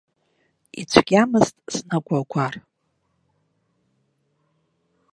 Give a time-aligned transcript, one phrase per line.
[0.81, 2.53] Ицәгьамызт снагәагәар.